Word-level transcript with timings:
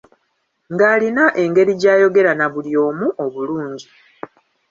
Ng'alina 0.73 1.23
engeri 1.41 1.73
gy'ayogera 1.81 2.31
na 2.35 2.45
buli 2.53 2.71
omu 2.85 3.07
obulungi. 3.23 3.87